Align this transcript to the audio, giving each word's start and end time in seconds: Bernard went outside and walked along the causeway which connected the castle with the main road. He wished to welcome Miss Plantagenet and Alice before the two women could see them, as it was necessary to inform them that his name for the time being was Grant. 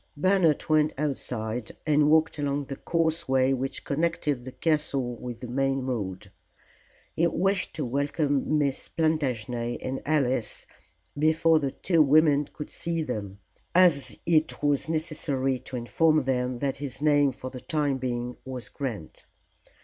Bernard 0.17 0.67
went 0.67 0.93
outside 0.97 1.77
and 1.85 2.09
walked 2.09 2.39
along 2.39 2.65
the 2.65 2.75
causeway 2.75 3.53
which 3.53 3.83
connected 3.83 4.43
the 4.45 4.51
castle 4.51 5.15
with 5.17 5.41
the 5.41 5.47
main 5.47 5.81
road. 5.85 6.31
He 7.15 7.27
wished 7.27 7.75
to 7.75 7.85
welcome 7.85 8.57
Miss 8.57 8.89
Plantagenet 8.89 9.79
and 9.79 10.01
Alice 10.03 10.65
before 11.15 11.59
the 11.59 11.69
two 11.69 12.01
women 12.01 12.45
could 12.45 12.71
see 12.71 13.03
them, 13.03 13.41
as 13.75 14.17
it 14.25 14.63
was 14.63 14.89
necessary 14.89 15.59
to 15.59 15.75
inform 15.75 16.23
them 16.23 16.57
that 16.57 16.77
his 16.77 16.99
name 16.99 17.31
for 17.31 17.51
the 17.51 17.61
time 17.61 17.99
being 17.99 18.37
was 18.43 18.69
Grant. 18.69 19.25